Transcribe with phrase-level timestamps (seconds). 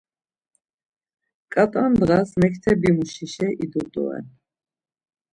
[1.53, 4.25] Ǩat̆a ndğas mektebimuşişe idu doren.